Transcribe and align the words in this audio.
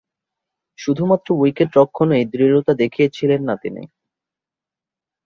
শুধুমাত্র 0.79 1.27
উইকেট-রক্ষণেই 1.33 2.23
দৃঢ়তা 2.25 2.73
দেখিয়েছিলেন 2.73 3.41
না 3.43 3.55
তিনি। 3.55 3.83